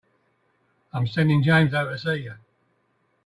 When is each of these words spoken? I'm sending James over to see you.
I'm 0.93 1.05
sending 1.05 1.43
James 1.43 1.75
over 1.75 1.91
to 1.91 1.99
see 1.99 2.23
you. 2.23 2.33